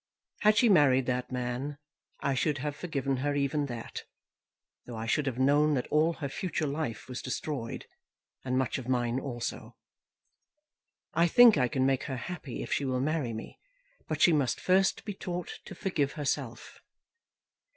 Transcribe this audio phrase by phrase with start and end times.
[0.39, 1.77] Had she married that man,
[2.21, 4.01] I should have forgiven her even that,
[4.87, 7.85] though I should have known that all her future life was destroyed,
[8.43, 9.75] and much of mine also.
[11.13, 13.59] I think I can make her happy if she will marry me,
[14.07, 16.79] but she must first be taught to forgive herself.